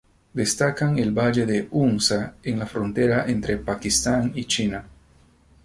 [0.33, 4.83] Destacan el valle de Hunza en la frontera entre Pakistán y China.